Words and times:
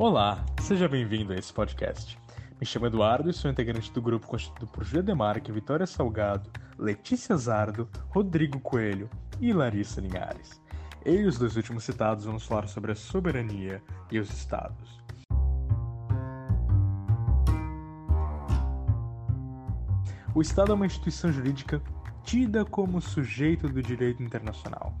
Olá, 0.00 0.46
seja 0.62 0.88
bem-vindo 0.88 1.32
a 1.32 1.36
esse 1.36 1.52
podcast. 1.52 2.16
Me 2.60 2.64
chamo 2.64 2.86
Eduardo 2.86 3.28
e 3.28 3.32
sou 3.32 3.50
integrante 3.50 3.90
do 3.90 4.00
grupo 4.00 4.28
constituído 4.28 4.68
por 4.68 4.84
Julia 4.84 5.02
Demarque, 5.02 5.50
Vitória 5.50 5.88
Salgado, 5.88 6.48
Letícia 6.78 7.36
Zardo, 7.36 7.88
Rodrigo 8.08 8.60
Coelho 8.60 9.10
e 9.40 9.52
Larissa 9.52 10.00
Linhares. 10.00 10.62
Eu 11.04 11.22
e 11.22 11.26
os 11.26 11.36
dois 11.36 11.56
últimos 11.56 11.82
citados 11.82 12.26
vamos 12.26 12.46
falar 12.46 12.68
sobre 12.68 12.92
a 12.92 12.94
soberania 12.94 13.82
e 14.08 14.20
os 14.20 14.30
estados. 14.30 15.00
O 20.32 20.40
Estado 20.40 20.70
é 20.70 20.74
uma 20.76 20.86
instituição 20.86 21.32
jurídica 21.32 21.82
tida 22.22 22.64
como 22.64 23.00
sujeito 23.00 23.68
do 23.68 23.82
direito 23.82 24.22
internacional, 24.22 24.94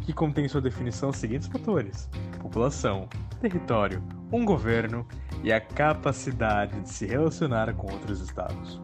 que 0.00 0.14
contém 0.14 0.46
em 0.46 0.48
sua 0.48 0.62
definição 0.62 1.10
os 1.10 1.18
seguintes 1.18 1.48
fatores: 1.48 2.08
população, 2.40 3.10
território, 3.42 4.02
um 4.32 4.44
governo 4.44 5.06
e 5.42 5.52
a 5.52 5.60
capacidade 5.60 6.80
de 6.80 6.88
se 6.90 7.06
relacionar 7.06 7.72
com 7.74 7.92
outros 7.92 8.20
estados. 8.20 8.80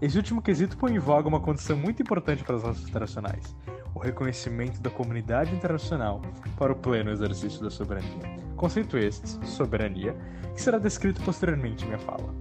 Esse 0.00 0.16
último 0.16 0.40
quesito 0.40 0.76
põe 0.76 0.94
em 0.94 0.98
voga 0.98 1.28
uma 1.28 1.40
condição 1.40 1.76
muito 1.76 2.02
importante 2.02 2.44
para 2.44 2.56
as 2.56 2.62
relações 2.62 2.88
internacionais: 2.88 3.56
o 3.94 3.98
reconhecimento 3.98 4.80
da 4.80 4.90
comunidade 4.90 5.54
internacional 5.54 6.22
para 6.56 6.72
o 6.72 6.76
pleno 6.76 7.10
exercício 7.10 7.60
da 7.62 7.70
soberania. 7.70 8.36
Conceito 8.56 8.96
este, 8.96 9.28
soberania, 9.46 10.16
que 10.54 10.60
será 10.60 10.78
descrito 10.78 11.20
posteriormente 11.22 11.84
em 11.84 11.88
minha 11.88 11.98
fala. 11.98 12.32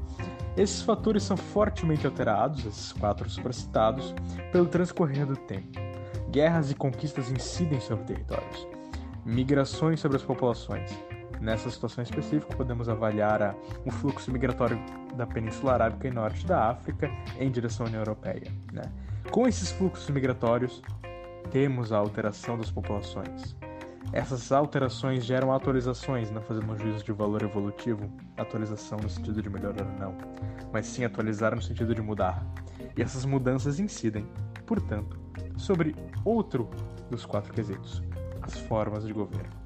Esses 0.55 0.81
fatores 0.81 1.23
são 1.23 1.37
fortemente 1.37 2.07
alterados, 2.07 2.65
esses 2.65 2.91
quatro 2.91 3.29
supracitados, 3.29 4.13
pelo 4.51 4.65
transcorrer 4.65 5.25
do 5.25 5.35
tempo. 5.35 5.79
Guerras 6.31 6.71
e 6.71 6.75
conquistas 6.75 7.31
incidem 7.31 7.79
sobre 7.79 8.05
territórios. 8.05 8.67
Migrações 9.23 9.99
sobre 9.99 10.17
as 10.17 10.23
populações. 10.23 10.91
Nessa 11.39 11.69
situação 11.69 12.03
específica, 12.03 12.55
podemos 12.55 12.89
avaliar 12.89 13.41
a, 13.41 13.55
o 13.85 13.91
fluxo 13.91 14.31
migratório 14.31 14.79
da 15.15 15.25
Península 15.25 15.73
Arábica 15.73 16.07
e 16.07 16.11
Norte 16.11 16.45
da 16.45 16.69
África 16.69 17.09
em 17.39 17.51
direção 17.51 17.85
à 17.85 17.89
União 17.89 18.01
Europeia. 18.01 18.51
Né? 18.71 18.83
Com 19.31 19.47
esses 19.47 19.71
fluxos 19.71 20.09
migratórios, 20.09 20.81
temos 21.51 21.91
a 21.91 21.97
alteração 21.97 22.57
das 22.57 22.71
populações. 22.71 23.55
Essas 24.13 24.51
alterações 24.51 25.25
geram 25.25 25.51
atualizações, 25.53 26.31
não 26.31 26.41
fazendo 26.41 26.71
um 26.71 26.77
juízo 26.77 27.03
de 27.03 27.11
valor 27.11 27.43
evolutivo, 27.43 28.09
atualização 28.37 28.97
no 28.99 29.09
sentido 29.09 29.41
de 29.41 29.49
melhorar 29.49 29.85
ou 29.85 29.99
não, 29.99 30.17
mas 30.71 30.85
sim 30.85 31.03
atualizar 31.03 31.53
no 31.53 31.61
sentido 31.61 31.93
de 31.93 32.01
mudar. 32.01 32.45
E 32.95 33.01
essas 33.01 33.25
mudanças 33.25 33.79
incidem, 33.79 34.25
portanto, 34.65 35.19
sobre 35.57 35.93
outro 36.23 36.69
dos 37.09 37.25
quatro 37.25 37.53
quesitos, 37.53 38.01
as 38.41 38.57
formas 38.57 39.05
de 39.05 39.11
governo. 39.11 39.56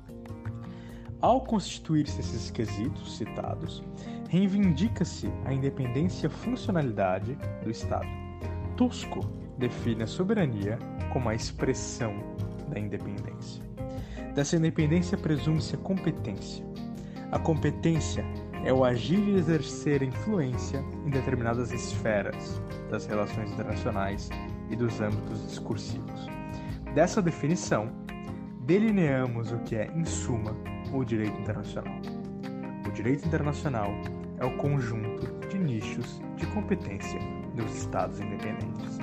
Ao 1.22 1.39
constituir-se 1.41 2.19
esses 2.19 2.50
quesitos 2.50 3.17
citados, 3.17 3.83
reivindica-se 4.27 5.31
a 5.45 5.53
independência 5.53 6.27
funcionalidade 6.30 7.38
do 7.64 7.69
Estado. 7.69 8.08
Tusco 8.75 9.19
define 9.55 10.02
a 10.02 10.08
soberania 10.08 10.80
como 11.14 11.30
a 11.30 11.36
expressão 11.36 12.11
da 12.69 12.80
independência. 12.80 13.64
Dessa 14.33 14.55
independência 14.55 15.16
presume-se 15.16 15.75
a 15.75 15.77
competência. 15.77 16.66
A 17.31 17.38
competência 17.38 18.25
é 18.66 18.73
o 18.73 18.83
agir 18.83 19.19
e 19.19 19.36
exercer 19.36 20.02
influência 20.02 20.83
em 21.05 21.11
determinadas 21.11 21.72
esferas 21.72 22.59
das 22.89 23.05
relações 23.05 23.52
internacionais 23.52 24.30
e 24.72 24.75
dos 24.75 24.99
âmbitos 24.99 25.45
discursivos. 25.45 26.27
Dessa 26.95 27.22
definição, 27.22 27.92
delineamos 28.61 29.52
o 29.52 29.59
que 29.59 29.75
é, 29.75 29.92
em 29.95 30.05
suma, 30.05 30.55
o 30.94 31.03
direito 31.03 31.39
internacional. 31.39 31.95
O 32.88 32.92
direito 32.92 33.25
internacional 33.25 33.92
é 34.38 34.45
o 34.45 34.58
conjunto 34.58 35.48
de 35.48 35.58
nichos 35.58 36.21
de 36.36 36.45
competência 36.48 37.20
dos 37.55 37.76
Estados 37.76 38.20
independentes. 38.20 38.98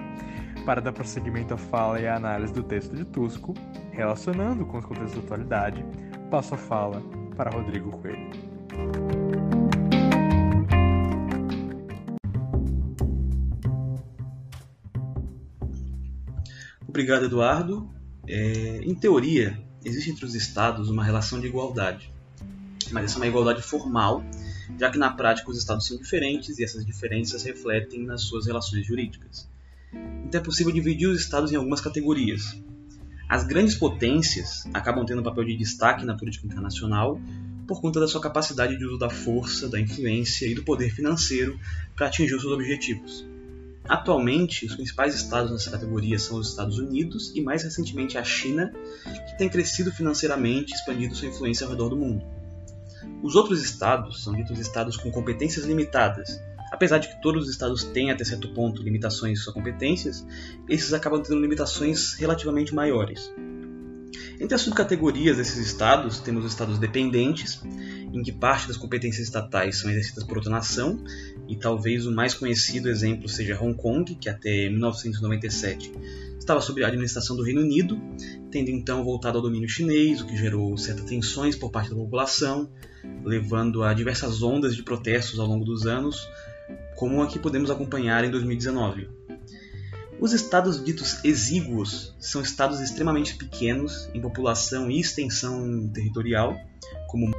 Para 0.64 0.80
dar 0.80 0.92
prosseguimento 0.92 1.54
à 1.54 1.56
fala 1.56 2.00
e 2.00 2.06
à 2.06 2.16
análise 2.16 2.52
do 2.52 2.62
texto 2.62 2.94
de 2.94 3.04
Tusco, 3.04 3.54
relacionando 3.92 4.66
com 4.66 4.78
os 4.78 4.84
contextos 4.84 5.14
da 5.14 5.20
atualidade, 5.20 5.84
passo 6.30 6.54
a 6.54 6.58
fala 6.58 7.00
para 7.36 7.50
Rodrigo 7.50 7.90
Coelho. 7.90 8.30
Obrigado, 16.86 17.26
Eduardo. 17.26 17.88
É, 18.26 18.80
em 18.82 18.94
teoria, 18.94 19.58
existe 19.88 20.10
entre 20.10 20.24
os 20.24 20.34
estados 20.34 20.88
uma 20.88 21.04
relação 21.04 21.40
de 21.40 21.46
igualdade, 21.46 22.12
mas 22.90 23.04
essa 23.04 23.16
é 23.16 23.18
uma 23.18 23.26
igualdade 23.26 23.62
formal, 23.62 24.24
já 24.78 24.90
que 24.90 24.98
na 24.98 25.10
prática 25.10 25.50
os 25.50 25.58
estados 25.58 25.86
são 25.86 25.96
diferentes 25.96 26.58
e 26.58 26.64
essas 26.64 26.84
diferenças 26.84 27.42
refletem 27.42 28.04
nas 28.04 28.22
suas 28.22 28.46
relações 28.46 28.86
jurídicas. 28.86 29.48
Então 30.24 30.40
é 30.40 30.44
possível 30.44 30.72
dividir 30.72 31.08
os 31.08 31.20
estados 31.20 31.52
em 31.52 31.56
algumas 31.56 31.80
categorias. 31.80 32.60
As 33.28 33.44
grandes 33.44 33.74
potências 33.74 34.66
acabam 34.72 35.04
tendo 35.04 35.20
um 35.20 35.24
papel 35.24 35.44
de 35.44 35.56
destaque 35.56 36.04
na 36.04 36.16
política 36.16 36.46
internacional 36.46 37.20
por 37.66 37.80
conta 37.82 38.00
da 38.00 38.08
sua 38.08 38.22
capacidade 38.22 38.78
de 38.78 38.84
uso 38.86 38.98
da 38.98 39.10
força, 39.10 39.68
da 39.68 39.78
influência 39.78 40.46
e 40.46 40.54
do 40.54 40.62
poder 40.62 40.90
financeiro 40.90 41.60
para 41.94 42.06
atingir 42.06 42.34
os 42.34 42.40
seus 42.40 42.54
objetivos. 42.54 43.27
Atualmente, 43.88 44.66
os 44.66 44.74
principais 44.74 45.14
estados 45.14 45.50
nessa 45.50 45.70
categoria 45.70 46.18
são 46.18 46.38
os 46.38 46.50
Estados 46.50 46.78
Unidos 46.78 47.32
e, 47.34 47.40
mais 47.40 47.62
recentemente, 47.62 48.18
a 48.18 48.22
China, 48.22 48.70
que 49.02 49.38
tem 49.38 49.48
crescido 49.48 49.90
financeiramente 49.90 50.72
e 50.72 50.76
expandido 50.76 51.14
sua 51.14 51.28
influência 51.28 51.64
ao 51.64 51.70
redor 51.70 51.88
do 51.88 51.96
mundo. 51.96 52.22
Os 53.22 53.34
outros 53.34 53.64
estados 53.64 54.22
são 54.22 54.34
ditos 54.34 54.58
estados 54.58 54.96
com 54.96 55.10
competências 55.10 55.64
limitadas. 55.64 56.38
Apesar 56.70 56.98
de 56.98 57.08
que 57.08 57.22
todos 57.22 57.44
os 57.44 57.50
estados 57.50 57.82
têm 57.82 58.10
até 58.10 58.24
certo 58.24 58.52
ponto 58.52 58.82
limitações 58.82 59.38
em 59.38 59.42
suas 59.42 59.54
competências, 59.54 60.26
esses 60.68 60.92
acabam 60.92 61.22
tendo 61.22 61.40
limitações 61.40 62.12
relativamente 62.12 62.74
maiores. 62.74 63.32
Entre 64.38 64.54
as 64.54 64.60
subcategorias 64.60 65.38
desses 65.38 65.56
estados, 65.56 66.20
temos 66.20 66.44
os 66.44 66.52
estados 66.52 66.78
dependentes, 66.78 67.60
em 68.12 68.22
que 68.22 68.32
parte 68.32 68.68
das 68.68 68.76
competências 68.76 69.26
estatais 69.26 69.78
são 69.78 69.90
exercidas 69.90 70.24
por 70.24 70.36
outra 70.36 70.50
nação, 70.50 71.02
e 71.48 71.56
talvez 71.56 72.06
o 72.06 72.12
mais 72.12 72.34
conhecido 72.34 72.88
exemplo 72.88 73.28
seja 73.28 73.60
Hong 73.60 73.74
Kong, 73.74 74.14
que 74.14 74.28
até 74.28 74.68
1997 74.68 75.90
estava 76.38 76.60
sob 76.60 76.82
a 76.82 76.86
administração 76.86 77.36
do 77.36 77.42
Reino 77.42 77.60
Unido, 77.60 78.00
tendo 78.50 78.70
então 78.70 79.04
voltado 79.04 79.36
ao 79.36 79.42
domínio 79.42 79.68
chinês, 79.68 80.20
o 80.20 80.26
que 80.26 80.36
gerou 80.36 80.76
certas 80.78 81.04
tensões 81.04 81.54
por 81.54 81.70
parte 81.70 81.90
da 81.90 81.96
população, 81.96 82.70
levando 83.22 83.82
a 83.82 83.92
diversas 83.92 84.42
ondas 84.42 84.74
de 84.74 84.82
protestos 84.82 85.38
ao 85.38 85.46
longo 85.46 85.64
dos 85.64 85.86
anos, 85.86 86.26
como 86.96 87.22
a 87.22 87.26
que 87.26 87.38
podemos 87.38 87.70
acompanhar 87.70 88.24
em 88.24 88.30
2019. 88.30 89.08
Os 90.20 90.32
estados 90.32 90.82
ditos 90.82 91.22
exíguos 91.22 92.14
são 92.18 92.40
estados 92.40 92.80
extremamente 92.80 93.36
pequenos 93.36 94.08
em 94.12 94.20
população 94.20 94.90
e 94.90 94.98
extensão 94.98 95.88
territorial, 95.92 96.58
como 97.08 97.30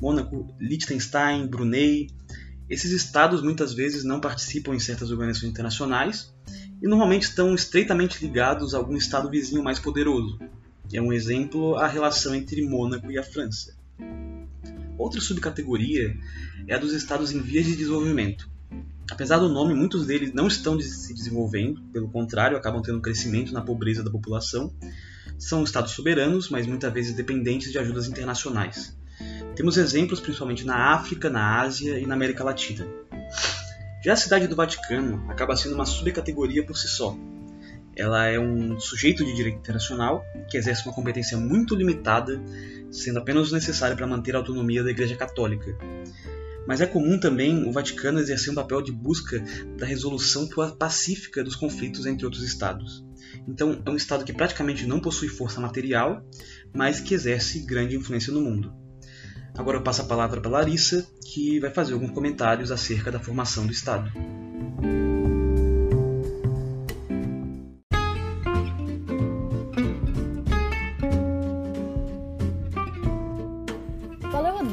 Mônaco, 0.00 0.46
Liechtenstein, 0.58 1.46
Brunei. 1.46 2.08
Esses 2.68 2.90
estados 2.90 3.42
muitas 3.42 3.72
vezes 3.72 4.02
não 4.02 4.20
participam 4.20 4.74
em 4.74 4.80
certas 4.80 5.10
organizações 5.10 5.50
internacionais 5.50 6.34
e 6.82 6.88
normalmente 6.88 7.22
estão 7.22 7.54
estreitamente 7.54 8.24
ligados 8.24 8.74
a 8.74 8.78
algum 8.78 8.96
estado 8.96 9.30
vizinho 9.30 9.62
mais 9.62 9.78
poderoso. 9.78 10.38
É 10.92 11.00
um 11.00 11.12
exemplo 11.12 11.76
a 11.76 11.86
relação 11.86 12.34
entre 12.34 12.66
Mônaco 12.66 13.10
e 13.10 13.18
a 13.18 13.22
França. 13.22 13.76
Outra 14.98 15.20
subcategoria 15.20 16.16
é 16.66 16.74
a 16.74 16.78
dos 16.78 16.92
estados 16.92 17.30
em 17.32 17.40
vias 17.40 17.66
de 17.66 17.76
desenvolvimento. 17.76 18.48
Apesar 19.10 19.38
do 19.38 19.48
nome, 19.48 19.72
muitos 19.72 20.06
deles 20.06 20.32
não 20.32 20.48
estão 20.48 20.80
se 20.80 21.14
desenvolvendo, 21.14 21.80
pelo 21.92 22.08
contrário, 22.08 22.56
acabam 22.56 22.82
tendo 22.82 22.98
um 22.98 23.02
crescimento 23.02 23.52
na 23.52 23.60
pobreza 23.60 24.02
da 24.02 24.10
população. 24.10 24.74
São 25.38 25.62
estados 25.62 25.92
soberanos, 25.92 26.48
mas 26.48 26.66
muitas 26.66 26.92
vezes 26.92 27.14
dependentes 27.14 27.70
de 27.70 27.78
ajudas 27.78 28.08
internacionais. 28.08 28.96
Temos 29.56 29.78
exemplos 29.78 30.20
principalmente 30.20 30.66
na 30.66 30.92
África, 30.92 31.30
na 31.30 31.60
Ásia 31.60 31.98
e 31.98 32.04
na 32.04 32.14
América 32.14 32.44
Latina. 32.44 32.86
Já 34.04 34.12
a 34.12 34.16
cidade 34.16 34.46
do 34.46 34.54
Vaticano 34.54 35.24
acaba 35.30 35.56
sendo 35.56 35.74
uma 35.74 35.86
subcategoria 35.86 36.64
por 36.64 36.76
si 36.76 36.86
só. 36.86 37.16
Ela 37.96 38.26
é 38.26 38.38
um 38.38 38.78
sujeito 38.78 39.24
de 39.24 39.34
direito 39.34 39.56
internacional 39.56 40.22
que 40.50 40.58
exerce 40.58 40.84
uma 40.84 40.94
competência 40.94 41.38
muito 41.38 41.74
limitada, 41.74 42.38
sendo 42.90 43.18
apenas 43.18 43.50
necessária 43.50 43.96
para 43.96 44.06
manter 44.06 44.34
a 44.34 44.38
autonomia 44.38 44.84
da 44.84 44.90
Igreja 44.90 45.16
Católica. 45.16 45.74
Mas 46.68 46.82
é 46.82 46.86
comum 46.86 47.18
também 47.18 47.66
o 47.66 47.72
Vaticano 47.72 48.18
exercer 48.18 48.52
um 48.52 48.56
papel 48.56 48.82
de 48.82 48.92
busca 48.92 49.42
da 49.78 49.86
resolução 49.86 50.46
pacífica 50.78 51.42
dos 51.42 51.56
conflitos 51.56 52.04
entre 52.04 52.26
outros 52.26 52.44
estados. 52.44 53.02
Então, 53.48 53.80
é 53.86 53.90
um 53.90 53.96
estado 53.96 54.24
que 54.24 54.34
praticamente 54.34 54.86
não 54.86 55.00
possui 55.00 55.28
força 55.28 55.62
material, 55.62 56.22
mas 56.74 57.00
que 57.00 57.14
exerce 57.14 57.60
grande 57.60 57.96
influência 57.96 58.30
no 58.30 58.42
mundo. 58.42 58.85
Agora 59.58 59.78
eu 59.78 59.82
passo 59.82 60.02
a 60.02 60.04
palavra 60.04 60.40
para 60.40 60.50
Larissa, 60.50 61.06
que 61.24 61.58
vai 61.60 61.70
fazer 61.70 61.94
alguns 61.94 62.10
comentários 62.10 62.70
acerca 62.70 63.10
da 63.10 63.18
formação 63.18 63.66
do 63.66 63.72
Estado. 63.72 64.12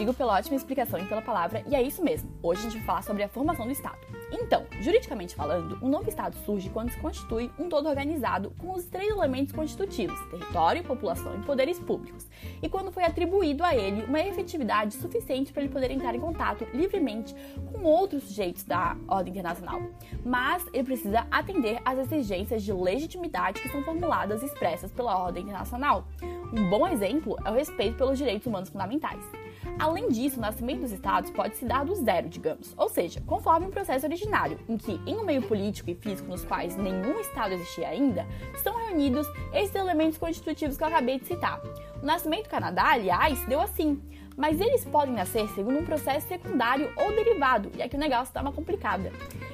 Rodrigo 0.04 0.14
pela 0.14 0.34
ótima 0.34 0.58
explicação 0.58 1.00
e 1.00 1.06
pela 1.06 1.22
palavra, 1.22 1.64
e 1.66 1.76
é 1.76 1.82
isso 1.82 2.04
mesmo. 2.04 2.30
Hoje 2.44 2.60
a 2.60 2.64
gente 2.64 2.78
vai 2.78 2.86
falar 2.86 3.02
sobre 3.04 3.24
a 3.24 3.30
formação 3.30 3.66
do 3.66 3.72
Estado. 3.72 4.13
Então, 4.54 4.68
juridicamente 4.82 5.34
falando, 5.34 5.80
um 5.82 5.90
novo 5.90 6.08
Estado 6.08 6.36
surge 6.46 6.70
quando 6.70 6.92
se 6.92 7.00
constitui 7.00 7.50
um 7.58 7.68
todo 7.68 7.90
organizado 7.90 8.54
com 8.60 8.74
os 8.74 8.86
três 8.86 9.10
elementos 9.10 9.52
constitutivos: 9.52 10.16
território, 10.30 10.84
população 10.84 11.34
e 11.40 11.44
poderes 11.44 11.80
públicos, 11.80 12.30
e 12.62 12.70
quando 12.70 12.92
foi 12.92 13.04
atribuído 13.04 13.64
a 13.64 13.76
ele 13.76 14.04
uma 14.04 14.20
efetividade 14.20 14.94
suficiente 14.94 15.52
para 15.52 15.64
ele 15.64 15.74
poder 15.74 15.90
entrar 15.90 16.14
em 16.14 16.20
contato 16.20 16.68
livremente 16.72 17.34
com 17.72 17.82
outros 17.84 18.26
sujeitos 18.26 18.64
da 18.64 18.96
ordem 19.08 19.32
internacional. 19.32 19.82
Mas 20.24 20.64
ele 20.72 20.84
precisa 20.84 21.26
atender 21.32 21.82
às 21.84 21.98
exigências 21.98 22.62
de 22.62 22.72
legitimidade 22.72 23.60
que 23.60 23.70
são 23.70 23.82
formuladas 23.82 24.44
e 24.44 24.46
expressas 24.46 24.92
pela 24.92 25.18
ordem 25.18 25.46
internacional. 25.46 26.08
Um 26.56 26.70
bom 26.70 26.88
exemplo 26.88 27.36
é 27.44 27.50
o 27.50 27.56
respeito 27.56 27.98
pelos 27.98 28.20
direitos 28.20 28.46
humanos 28.46 28.70
fundamentais. 28.70 29.43
Além 29.80 30.10
disso, 30.10 30.38
o 30.38 30.42
nascimento 30.42 30.82
dos 30.82 30.92
estados 30.92 31.30
pode 31.32 31.58
se 31.58 31.66
dar 31.66 31.84
do 31.84 31.96
zero, 31.96 32.30
digamos, 32.30 32.74
ou 32.78 32.90
seja, 32.90 33.22
conforme 33.26 33.68
um 33.68 33.72
processo 33.72 34.06
originário, 34.06 34.60
em 34.70 34.78
que, 34.78 35.00
em 35.06 35.18
um 35.18 35.26
meio 35.26 35.42
político 35.42 35.90
e 35.90 35.96
físico 35.96 36.30
nos 36.30 36.46
quais 36.46 36.76
nenhum 36.76 37.20
estado 37.20 37.54
existia 37.54 37.90
ainda, 37.90 38.26
são 38.64 38.76
reunidos 38.76 39.28
esses 39.54 39.76
elementos 39.76 40.18
constitutivos 40.18 40.78
que 40.78 40.84
eu 40.84 40.88
acabei 40.88 41.20
de 41.20 41.26
citar. 41.26 41.62
O 42.02 42.06
nascimento 42.06 42.44
do 42.44 42.50
Canadá, 42.50 42.92
aliás, 42.92 43.40
deu 43.46 43.60
assim, 43.60 44.02
mas 44.38 44.60
eles 44.60 44.86
podem 44.86 45.14
nascer 45.14 45.48
segundo 45.50 45.80
um 45.80 45.86
processo 45.86 46.28
secundário 46.28 46.92
ou 46.98 47.16
derivado, 47.16 47.72
e 47.76 47.82
aqui 47.82 47.96
o 47.96 48.00
negócio 48.00 48.34
dá 48.34 48.42
uma 48.42 48.52
complicada. 48.52 49.12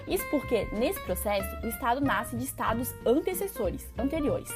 Isso 0.08 0.26
porque, 0.30 0.68
nesse 0.74 1.00
processo, 1.02 1.66
o 1.66 1.70
Estado 1.70 2.02
nasce 2.02 2.36
de 2.36 2.44
estados 2.44 2.94
antecessores, 3.06 3.88
anteriores. 3.98 4.50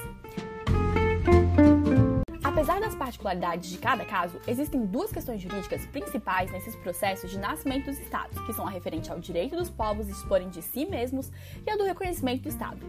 Apesar 2.64 2.80
das 2.80 2.96
particularidades 2.96 3.70
de 3.70 3.78
cada 3.78 4.06
caso, 4.06 4.40
existem 4.48 4.86
duas 4.86 5.12
questões 5.12 5.42
jurídicas 5.42 5.86
principais 5.88 6.50
nesses 6.50 6.74
processos 6.78 7.30
de 7.30 7.38
nascimento 7.38 7.88
dos 7.88 8.00
Estados, 8.00 8.40
que 8.46 8.54
são 8.54 8.66
a 8.66 8.70
referente 8.70 9.12
ao 9.12 9.20
direito 9.20 9.58
dos 9.58 9.70
povos 9.70 10.08
disporem 10.08 10.48
de 10.48 10.62
si 10.62 10.86
mesmos 10.86 11.30
e 11.68 11.70
a 11.70 11.76
do 11.76 11.84
reconhecimento 11.84 12.44
do 12.44 12.48
Estado. 12.48 12.80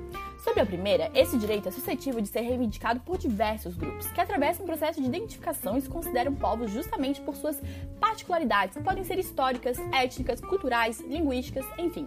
Sobre 0.45 0.61
a 0.61 0.67
primeira, 0.67 1.11
esse 1.15 1.39
direito 1.39 1.71
é 1.71 1.73
suscetível 1.73 2.21
de 2.21 2.29
ser 2.29 2.43
reivindicado 2.43 3.01
por 3.01 3.17
diversos 3.17 3.75
grupos, 3.79 4.07
que 4.09 4.21
atravessam 4.21 4.65
um 4.65 4.67
processo 4.67 5.01
de 5.01 5.07
identificação 5.07 5.79
e 5.79 5.81
se 5.81 5.89
consideram 5.89 6.35
povos 6.35 6.71
justamente 6.71 7.19
por 7.23 7.35
suas 7.35 7.59
particularidades, 7.99 8.77
que 8.77 8.83
podem 8.83 9.03
ser 9.05 9.19
históricas, 9.19 9.79
étnicas, 9.91 10.43
culturais, 10.43 11.01
linguísticas, 11.01 11.65
enfim. 11.79 12.07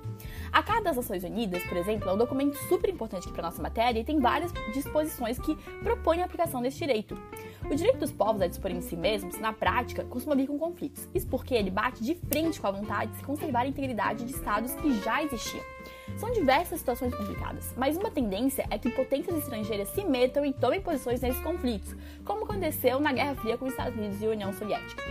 A 0.51 0.61
Carta 0.61 0.83
das 0.83 0.97
Nações 0.97 1.23
Unidas, 1.23 1.63
por 1.63 1.77
exemplo, 1.77 2.07
é 2.07 2.13
um 2.13 2.17
documento 2.17 2.55
super 2.69 2.91
importante 2.91 3.27
para 3.29 3.41
nossa 3.41 3.59
matéria 3.59 4.01
e 4.01 4.03
tem 4.03 4.19
várias 4.19 4.53
disposições 4.71 5.39
que 5.39 5.55
propõem 5.81 6.21
a 6.21 6.25
aplicação 6.25 6.61
desse 6.61 6.77
direito. 6.77 7.19
O 7.65 7.73
direito 7.73 7.97
dos 7.97 8.11
povos 8.11 8.43
a 8.43 8.47
dispor 8.47 8.69
em 8.69 8.81
si 8.81 8.95
mesmos, 8.95 9.39
na 9.39 9.51
prática, 9.51 10.03
costuma 10.05 10.35
vir 10.35 10.45
com 10.45 10.59
conflitos. 10.59 11.09
Isso 11.11 11.25
porque 11.27 11.55
ele 11.55 11.71
bate 11.71 12.03
de 12.03 12.13
frente 12.13 12.61
com 12.61 12.67
a 12.67 12.71
vontade 12.71 13.13
de 13.13 13.17
se 13.17 13.23
conservar 13.23 13.61
a 13.61 13.67
integridade 13.67 14.25
de 14.25 14.31
estados 14.31 14.75
que 14.75 15.01
já 15.01 15.23
existiam. 15.23 15.76
São 16.17 16.31
diversas 16.31 16.79
situações 16.79 17.13
complicadas, 17.13 17.73
mas 17.77 17.97
uma 17.97 18.09
tendência 18.09 18.65
é 18.69 18.77
que 18.77 18.89
potências 18.89 19.37
estrangeiras 19.37 19.89
se 19.89 20.03
metam 20.03 20.45
e 20.45 20.53
tomem 20.53 20.81
posições 20.81 21.21
nesses 21.21 21.41
conflitos, 21.41 21.95
como 22.25 22.43
aconteceu 22.43 22.99
na 22.99 23.13
Guerra 23.13 23.35
Fria 23.35 23.57
com 23.57 23.65
os 23.65 23.71
Estados 23.71 23.97
Unidos 23.97 24.21
e 24.21 24.25
a 24.25 24.29
União 24.29 24.53
Soviética. 24.53 25.03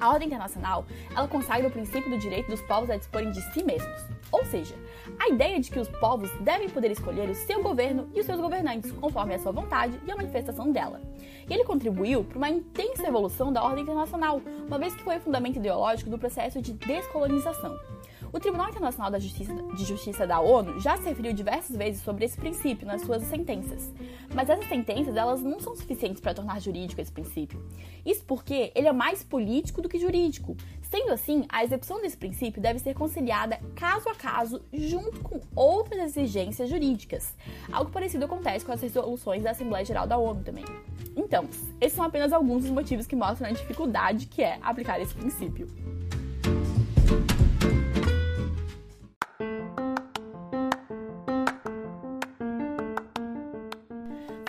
A 0.00 0.10
ordem 0.10 0.28
internacional, 0.28 0.86
ela 1.14 1.26
consagra 1.26 1.66
o 1.66 1.72
princípio 1.72 2.08
do 2.08 2.18
direito 2.18 2.48
dos 2.48 2.62
povos 2.62 2.88
a 2.88 2.96
disporem 2.96 3.32
de 3.32 3.40
si 3.52 3.64
mesmos. 3.64 4.00
Ou 4.30 4.44
seja, 4.44 4.76
a 5.18 5.28
ideia 5.28 5.58
de 5.58 5.70
que 5.70 5.78
os 5.80 5.88
povos 5.88 6.30
devem 6.40 6.68
poder 6.68 6.92
escolher 6.92 7.28
o 7.28 7.34
seu 7.34 7.62
governo 7.62 8.08
e 8.14 8.20
os 8.20 8.26
seus 8.26 8.40
governantes, 8.40 8.92
conforme 8.92 9.34
a 9.34 9.38
sua 9.38 9.50
vontade 9.50 9.98
e 10.06 10.10
a 10.10 10.16
manifestação 10.16 10.70
dela. 10.70 11.00
E 11.48 11.52
ele 11.52 11.64
contribuiu 11.64 12.22
para 12.22 12.38
uma 12.38 12.50
intensa 12.50 13.08
evolução 13.08 13.52
da 13.52 13.64
ordem 13.64 13.82
internacional, 13.82 14.40
uma 14.66 14.78
vez 14.78 14.94
que 14.94 15.02
foi 15.02 15.16
o 15.16 15.20
fundamento 15.20 15.56
ideológico 15.56 16.10
do 16.10 16.18
processo 16.18 16.62
de 16.62 16.74
descolonização. 16.74 17.76
O 18.32 18.38
Tribunal 18.38 18.68
Internacional 18.68 19.18
Justiça, 19.18 19.54
de 19.74 19.84
Justiça 19.84 20.26
da 20.26 20.38
ONU 20.40 20.78
já 20.80 20.96
se 20.96 21.08
referiu 21.08 21.32
diversas 21.32 21.74
vezes 21.74 22.02
sobre 22.02 22.26
esse 22.26 22.36
princípio 22.36 22.86
nas 22.86 23.00
suas 23.02 23.22
sentenças. 23.22 23.92
Mas 24.34 24.50
essas 24.50 24.68
sentenças 24.68 25.16
elas 25.16 25.40
não 25.40 25.58
são 25.58 25.74
suficientes 25.74 26.20
para 26.20 26.34
tornar 26.34 26.60
jurídico 26.60 27.00
esse 27.00 27.10
princípio. 27.10 27.64
Isso 28.04 28.24
porque 28.24 28.70
ele 28.74 28.86
é 28.86 28.92
mais 28.92 29.24
político 29.24 29.80
do 29.80 29.88
que 29.88 29.98
jurídico. 29.98 30.56
Sendo 30.82 31.12
assim, 31.12 31.46
a 31.48 31.64
execução 31.64 32.00
desse 32.02 32.16
princípio 32.16 32.60
deve 32.60 32.78
ser 32.78 32.94
conciliada 32.94 33.58
caso 33.74 34.08
a 34.08 34.14
caso 34.14 34.62
junto 34.72 35.20
com 35.20 35.40
outras 35.56 36.16
exigências 36.16 36.68
jurídicas. 36.68 37.34
Algo 37.72 37.90
parecido 37.90 38.26
acontece 38.26 38.64
com 38.64 38.72
as 38.72 38.80
resoluções 38.80 39.42
da 39.42 39.52
Assembleia 39.52 39.84
Geral 39.84 40.06
da 40.06 40.18
ONU 40.18 40.42
também. 40.42 40.64
Então, 41.16 41.48
esses 41.80 41.96
são 41.96 42.04
apenas 42.04 42.32
alguns 42.32 42.62
dos 42.62 42.70
motivos 42.70 43.06
que 43.06 43.16
mostram 43.16 43.48
a 43.48 43.52
dificuldade 43.52 44.26
que 44.26 44.42
é 44.42 44.58
aplicar 44.62 45.00
esse 45.00 45.14
princípio. 45.14 45.66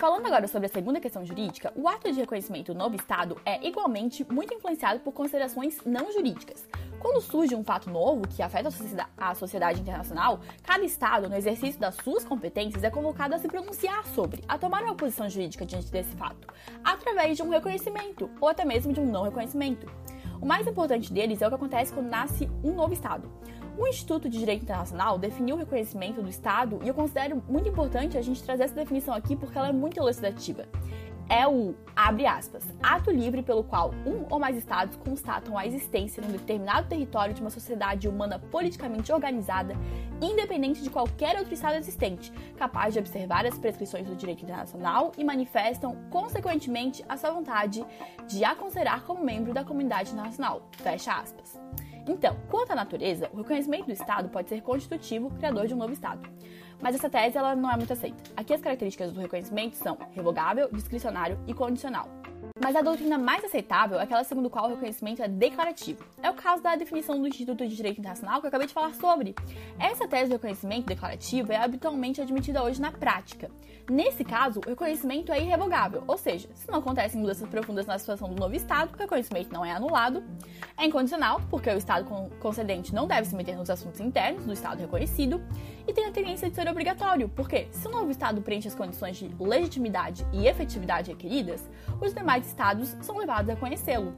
Falando 0.00 0.24
agora 0.24 0.48
sobre 0.48 0.64
a 0.64 0.70
segunda 0.70 0.98
questão 0.98 1.26
jurídica, 1.26 1.74
o 1.76 1.86
ato 1.86 2.10
de 2.10 2.18
reconhecimento 2.18 2.72
novo 2.72 2.96
Estado 2.96 3.38
é 3.44 3.62
igualmente 3.68 4.24
muito 4.32 4.54
influenciado 4.54 5.00
por 5.00 5.12
considerações 5.12 5.78
não 5.84 6.10
jurídicas. 6.10 6.66
Quando 6.98 7.20
surge 7.20 7.54
um 7.54 7.62
fato 7.62 7.90
novo 7.90 8.26
que 8.26 8.42
afeta 8.42 8.70
a 9.18 9.34
sociedade 9.34 9.78
internacional, 9.78 10.40
cada 10.62 10.82
Estado, 10.86 11.28
no 11.28 11.36
exercício 11.36 11.78
das 11.78 11.96
suas 11.96 12.24
competências, 12.24 12.82
é 12.82 12.88
convocado 12.88 13.34
a 13.34 13.38
se 13.38 13.46
pronunciar 13.46 14.06
sobre, 14.06 14.42
a 14.48 14.56
tomar 14.56 14.82
uma 14.84 14.94
posição 14.94 15.28
jurídica 15.28 15.66
diante 15.66 15.90
desse 15.90 16.16
fato, 16.16 16.48
através 16.82 17.36
de 17.36 17.42
um 17.42 17.50
reconhecimento 17.50 18.30
ou 18.40 18.48
até 18.48 18.64
mesmo 18.64 18.94
de 18.94 19.00
um 19.00 19.06
não 19.06 19.24
reconhecimento. 19.24 19.86
O 20.40 20.46
mais 20.46 20.66
importante 20.66 21.12
deles 21.12 21.42
é 21.42 21.46
o 21.46 21.50
que 21.50 21.56
acontece 21.56 21.92
quando 21.92 22.08
nasce 22.08 22.50
um 22.64 22.72
novo 22.72 22.94
Estado. 22.94 23.30
O 23.80 23.88
Instituto 23.88 24.28
de 24.28 24.38
Direito 24.38 24.62
Internacional 24.62 25.16
definiu 25.16 25.56
o 25.56 25.58
reconhecimento 25.58 26.20
do 26.20 26.28
Estado 26.28 26.78
e 26.82 26.88
eu 26.88 26.92
considero 26.92 27.42
muito 27.48 27.66
importante 27.66 28.18
a 28.18 28.20
gente 28.20 28.42
trazer 28.42 28.64
essa 28.64 28.74
definição 28.74 29.14
aqui 29.14 29.34
porque 29.34 29.56
ela 29.56 29.68
é 29.68 29.72
muito 29.72 29.98
elucidativa. 29.98 30.66
É 31.30 31.48
o, 31.48 31.74
abre 31.96 32.26
aspas, 32.26 32.62
ato 32.82 33.10
livre 33.10 33.42
pelo 33.42 33.64
qual 33.64 33.94
um 34.04 34.26
ou 34.28 34.38
mais 34.38 34.54
estados 34.54 34.96
constatam 34.96 35.56
a 35.56 35.66
existência 35.66 36.22
num 36.22 36.30
determinado 36.30 36.88
território 36.88 37.32
de 37.32 37.40
uma 37.40 37.48
sociedade 37.48 38.06
humana 38.06 38.38
politicamente 38.38 39.10
organizada, 39.10 39.74
independente 40.20 40.82
de 40.82 40.90
qualquer 40.90 41.38
outro 41.38 41.54
estado 41.54 41.76
existente, 41.76 42.30
capaz 42.58 42.92
de 42.92 43.00
observar 43.00 43.46
as 43.46 43.58
prescrições 43.58 44.06
do 44.06 44.14
direito 44.14 44.42
internacional 44.42 45.12
e 45.16 45.24
manifestam, 45.24 45.96
consequentemente, 46.10 47.02
a 47.08 47.16
sua 47.16 47.30
vontade 47.30 47.82
de 48.28 48.44
a 48.44 48.54
considerar 48.54 49.04
como 49.04 49.24
membro 49.24 49.54
da 49.54 49.64
comunidade 49.64 50.10
internacional. 50.10 50.68
Fecha 50.72 51.14
aspas. 51.14 51.58
Então, 52.10 52.36
quanto 52.50 52.72
à 52.72 52.74
natureza, 52.74 53.30
o 53.32 53.36
reconhecimento 53.36 53.86
do 53.86 53.92
Estado 53.92 54.28
pode 54.30 54.48
ser 54.48 54.60
constitutivo, 54.62 55.30
criador 55.30 55.68
de 55.68 55.74
um 55.74 55.76
novo 55.76 55.92
Estado. 55.92 56.28
Mas 56.82 56.96
essa 56.96 57.08
tese 57.08 57.38
ela 57.38 57.54
não 57.54 57.70
é 57.70 57.76
muito 57.76 57.92
aceita. 57.92 58.20
Aqui 58.36 58.52
as 58.52 58.60
características 58.60 59.12
do 59.12 59.20
reconhecimento 59.20 59.76
são 59.76 59.96
revogável, 60.10 60.68
discricionário 60.72 61.38
e 61.46 61.54
condicional. 61.54 62.08
Mas 62.62 62.76
a 62.76 62.82
doutrina 62.82 63.16
mais 63.16 63.42
aceitável 63.42 63.98
é 63.98 64.02
aquela 64.02 64.22
segundo 64.22 64.50
qual 64.50 64.66
o 64.66 64.68
reconhecimento 64.74 65.22
é 65.22 65.28
declarativo. 65.28 66.04
É 66.22 66.28
o 66.28 66.34
caso 66.34 66.62
da 66.62 66.76
definição 66.76 67.18
do 67.18 67.26
Instituto 67.26 67.66
de 67.66 67.74
Direito 67.74 67.98
Internacional 67.98 68.38
que 68.38 68.46
eu 68.46 68.48
acabei 68.48 68.66
de 68.66 68.74
falar 68.74 68.94
sobre. 68.94 69.34
Essa 69.78 70.06
tese 70.06 70.28
do 70.28 70.34
reconhecimento 70.34 70.86
declarativo 70.86 71.52
é 71.52 71.56
habitualmente 71.56 72.20
admitida 72.20 72.62
hoje 72.62 72.78
na 72.78 72.92
prática. 72.92 73.50
Nesse 73.90 74.22
caso, 74.22 74.60
o 74.64 74.68
reconhecimento 74.68 75.32
é 75.32 75.40
irrevogável, 75.40 76.04
ou 76.06 76.16
seja, 76.16 76.48
se 76.54 76.70
não 76.70 76.78
acontecem 76.78 77.20
mudanças 77.20 77.48
profundas 77.48 77.86
na 77.86 77.98
situação 77.98 78.28
do 78.28 78.38
novo 78.38 78.54
Estado, 78.54 78.94
o 78.94 78.96
reconhecimento 78.96 79.52
não 79.52 79.64
é 79.64 79.72
anulado. 79.72 80.22
É 80.78 80.84
incondicional, 80.84 81.40
porque 81.50 81.70
o 81.70 81.76
Estado 81.76 82.04
concedente 82.38 82.94
não 82.94 83.08
deve 83.08 83.26
se 83.26 83.34
meter 83.34 83.56
nos 83.56 83.68
assuntos 83.68 83.98
internos 84.00 84.44
do 84.44 84.52
Estado 84.52 84.78
reconhecido. 84.78 85.42
E 85.88 85.92
tem 85.92 86.04
a 86.04 86.12
tendência 86.12 86.48
de 86.48 86.54
ser 86.54 86.68
obrigatório, 86.68 87.28
porque 87.30 87.66
se 87.72 87.88
o 87.88 87.90
novo 87.90 88.10
Estado 88.10 88.40
preenche 88.42 88.68
as 88.68 88.76
condições 88.76 89.16
de 89.16 89.28
legitimidade 89.40 90.24
e 90.32 90.46
efetividade 90.46 91.10
requeridas, 91.10 91.68
os 92.00 92.14
demais 92.14 92.49
estados 92.50 92.96
são 93.00 93.16
levados 93.16 93.50
a 93.50 93.56
conhecê-lo. 93.56 94.14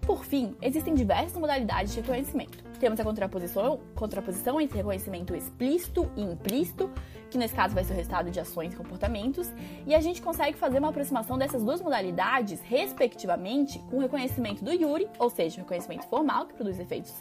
Por 0.00 0.24
fim, 0.24 0.54
existem 0.60 0.94
diversas 0.94 1.38
modalidades 1.38 1.94
de 1.94 2.00
reconhecimento. 2.00 2.62
Temos 2.78 3.00
a 3.00 3.04
contraposição, 3.04 3.80
contraposição 3.94 4.60
entre 4.60 4.76
reconhecimento 4.76 5.34
explícito 5.34 6.10
e 6.14 6.22
implícito, 6.22 6.90
que 7.30 7.38
nesse 7.38 7.54
caso 7.54 7.74
vai 7.74 7.82
ser 7.82 7.94
o 7.94 7.96
resultado 7.96 8.30
de 8.30 8.38
ações 8.38 8.74
e 8.74 8.76
comportamentos, 8.76 9.50
e 9.86 9.94
a 9.94 10.00
gente 10.00 10.20
consegue 10.20 10.58
fazer 10.58 10.78
uma 10.78 10.90
aproximação 10.90 11.38
dessas 11.38 11.64
duas 11.64 11.80
modalidades, 11.80 12.60
respectivamente, 12.60 13.78
com 13.90 13.96
o 13.96 14.00
reconhecimento 14.00 14.62
do 14.62 14.72
Yuri, 14.72 15.08
ou 15.18 15.30
seja, 15.30 15.56
o 15.56 15.60
reconhecimento 15.60 16.06
formal, 16.06 16.46
que 16.46 16.54
produz 16.54 16.78
efeitos 16.78 17.14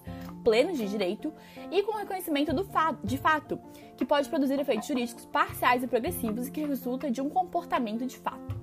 plenos 0.44 0.78
de 0.78 0.88
direito, 0.90 1.34
e 1.72 1.82
com 1.84 1.94
o 1.94 1.98
reconhecimento 1.98 2.54
do 2.54 2.66
fa 2.66 2.98
de 3.02 3.18
fato, 3.18 3.58
que 3.96 4.04
pode 4.04 4.28
produzir 4.28 4.60
efeitos 4.60 4.88
jurídicos 4.88 5.26
parciais 5.26 5.82
e 5.84 5.88
progressivos 5.88 6.48
e 6.48 6.52
que 6.52 6.66
resulta 6.66 7.10
de 7.10 7.22
um 7.22 7.30
comportamento 7.30 8.06
de 8.06 8.18
fato. 8.18 8.63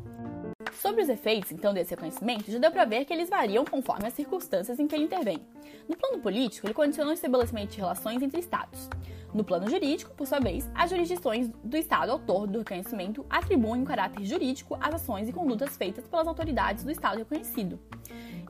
Sobre 0.80 1.02
os 1.02 1.10
efeitos, 1.10 1.52
então, 1.52 1.74
desse 1.74 1.90
reconhecimento, 1.90 2.50
já 2.50 2.58
deu 2.58 2.70
para 2.70 2.86
ver 2.86 3.04
que 3.04 3.12
eles 3.12 3.28
variam 3.28 3.66
conforme 3.66 4.06
as 4.06 4.14
circunstâncias 4.14 4.78
em 4.80 4.86
que 4.86 4.94
ele 4.94 5.04
intervém. 5.04 5.38
No 5.86 5.94
plano 5.94 6.22
político, 6.22 6.66
ele 6.66 6.72
condiciona 6.72 7.10
o 7.10 7.12
estabelecimento 7.12 7.72
de 7.72 7.76
relações 7.76 8.22
entre 8.22 8.40
Estados. 8.40 8.88
No 9.34 9.44
plano 9.44 9.68
jurídico, 9.68 10.14
por 10.14 10.26
sua 10.26 10.40
vez, 10.40 10.70
as 10.74 10.88
jurisdições 10.88 11.50
do 11.62 11.76
Estado 11.76 12.10
autor 12.10 12.46
do 12.46 12.60
reconhecimento 12.60 13.26
atribuem 13.28 13.82
um 13.82 13.84
caráter 13.84 14.24
jurídico 14.24 14.74
às 14.80 14.94
ações 14.94 15.28
e 15.28 15.32
condutas 15.34 15.76
feitas 15.76 16.08
pelas 16.08 16.26
autoridades 16.26 16.82
do 16.82 16.90
Estado 16.90 17.18
reconhecido. 17.18 17.78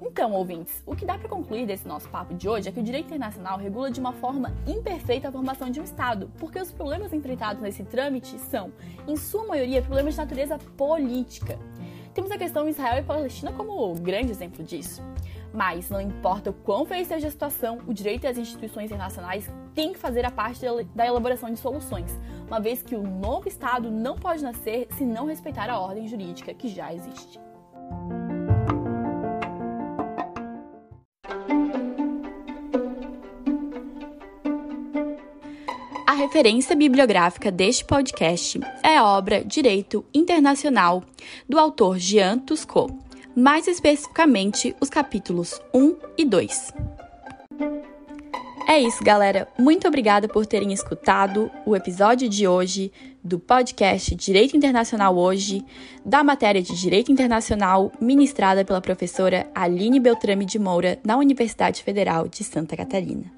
Então, 0.00 0.32
ouvintes, 0.32 0.84
o 0.86 0.94
que 0.94 1.04
dá 1.04 1.18
para 1.18 1.28
concluir 1.28 1.66
desse 1.66 1.86
nosso 1.86 2.08
papo 2.10 2.32
de 2.32 2.48
hoje 2.48 2.68
é 2.68 2.72
que 2.72 2.78
o 2.78 2.82
direito 2.82 3.06
internacional 3.06 3.58
regula 3.58 3.90
de 3.90 3.98
uma 3.98 4.12
forma 4.12 4.54
imperfeita 4.68 5.28
a 5.28 5.32
formação 5.32 5.68
de 5.68 5.80
um 5.80 5.84
Estado, 5.84 6.30
porque 6.38 6.60
os 6.60 6.70
problemas 6.70 7.12
enfrentados 7.12 7.60
nesse 7.60 7.82
trâmite 7.82 8.38
são, 8.38 8.72
em 9.08 9.16
sua 9.16 9.44
maioria, 9.46 9.82
problemas 9.82 10.14
de 10.14 10.20
natureza 10.20 10.58
política. 10.76 11.58
Temos 12.20 12.32
a 12.32 12.36
questão 12.36 12.68
Israel 12.68 12.98
e 12.98 13.02
Palestina 13.02 13.50
como 13.50 13.94
grande 13.94 14.30
exemplo 14.30 14.62
disso. 14.62 15.02
Mas, 15.54 15.88
não 15.88 15.98
importa 15.98 16.50
o 16.50 16.52
quão 16.52 16.84
feia 16.84 17.02
seja 17.02 17.28
a 17.28 17.30
situação, 17.30 17.78
o 17.86 17.94
direito 17.94 18.24
e 18.24 18.26
as 18.26 18.36
instituições 18.36 18.90
internacionais 18.90 19.50
têm 19.74 19.94
que 19.94 19.98
fazer 19.98 20.26
a 20.26 20.30
parte 20.30 20.60
da 20.94 21.06
elaboração 21.06 21.50
de 21.50 21.58
soluções, 21.58 22.14
uma 22.46 22.60
vez 22.60 22.82
que 22.82 22.94
o 22.94 23.02
novo 23.02 23.48
Estado 23.48 23.90
não 23.90 24.16
pode 24.18 24.44
nascer 24.44 24.86
se 24.98 25.02
não 25.06 25.24
respeitar 25.24 25.70
a 25.70 25.80
ordem 25.80 26.06
jurídica 26.06 26.52
que 26.52 26.68
já 26.68 26.92
existe. 26.92 27.40
Referência 36.30 36.76
bibliográfica 36.76 37.50
deste 37.50 37.84
podcast 37.84 38.60
é 38.84 38.96
a 38.96 39.04
obra 39.04 39.42
Direito 39.44 40.04
Internacional, 40.14 41.02
do 41.48 41.58
autor 41.58 41.98
Jean 41.98 42.38
Tuscot, 42.38 42.94
mais 43.34 43.66
especificamente 43.66 44.76
os 44.80 44.88
capítulos 44.88 45.60
1 45.74 45.96
e 46.16 46.24
2. 46.24 46.72
É 48.68 48.78
isso, 48.78 49.02
galera. 49.02 49.48
Muito 49.58 49.88
obrigada 49.88 50.28
por 50.28 50.46
terem 50.46 50.72
escutado 50.72 51.50
o 51.66 51.74
episódio 51.74 52.28
de 52.28 52.46
hoje 52.46 52.92
do 53.24 53.40
podcast 53.40 54.14
Direito 54.14 54.56
Internacional 54.56 55.16
Hoje, 55.16 55.64
da 56.06 56.22
matéria 56.22 56.62
de 56.62 56.80
Direito 56.80 57.10
Internacional 57.10 57.90
ministrada 58.00 58.64
pela 58.64 58.80
professora 58.80 59.50
Aline 59.52 59.98
Beltrame 59.98 60.44
de 60.44 60.60
Moura, 60.60 60.96
na 61.04 61.16
Universidade 61.16 61.82
Federal 61.82 62.28
de 62.28 62.44
Santa 62.44 62.76
Catarina. 62.76 63.32